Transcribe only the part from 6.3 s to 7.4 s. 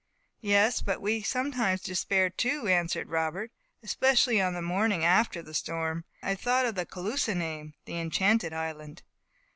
thought of the Caloosa